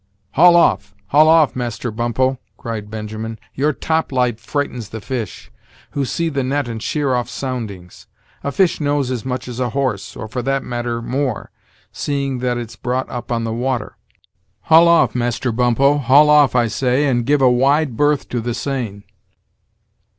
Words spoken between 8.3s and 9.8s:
A fish knows as much as a